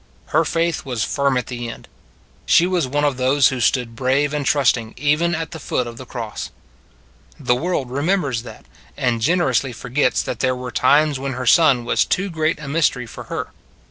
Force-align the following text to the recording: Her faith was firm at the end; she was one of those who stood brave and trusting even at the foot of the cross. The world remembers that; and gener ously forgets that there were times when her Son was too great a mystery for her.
Her 0.29 0.43
faith 0.43 0.83
was 0.83 1.03
firm 1.03 1.37
at 1.37 1.45
the 1.45 1.69
end; 1.69 1.87
she 2.47 2.65
was 2.65 2.87
one 2.87 3.03
of 3.03 3.17
those 3.17 3.49
who 3.49 3.59
stood 3.59 3.95
brave 3.95 4.33
and 4.33 4.43
trusting 4.43 4.95
even 4.97 5.35
at 5.35 5.51
the 5.51 5.59
foot 5.59 5.85
of 5.85 5.97
the 5.97 6.07
cross. 6.07 6.49
The 7.39 7.53
world 7.55 7.91
remembers 7.91 8.41
that; 8.41 8.65
and 8.97 9.21
gener 9.21 9.51
ously 9.51 9.73
forgets 9.73 10.23
that 10.23 10.39
there 10.39 10.55
were 10.55 10.71
times 10.71 11.19
when 11.19 11.33
her 11.33 11.45
Son 11.45 11.85
was 11.85 12.03
too 12.03 12.31
great 12.31 12.57
a 12.57 12.67
mystery 12.67 13.05
for 13.05 13.25
her. 13.25 13.49